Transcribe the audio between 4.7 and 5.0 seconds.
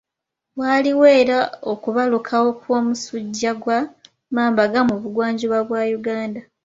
mu